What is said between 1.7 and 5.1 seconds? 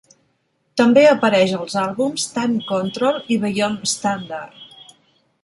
àlbums "Time Control" i "Beyond Standard".